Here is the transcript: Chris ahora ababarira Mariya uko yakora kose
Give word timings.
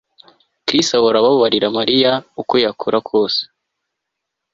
Chris 0.65 0.87
ahora 0.97 1.17
ababarira 1.19 1.67
Mariya 1.77 2.11
uko 2.41 2.53
yakora 2.65 2.97
kose 3.09 3.41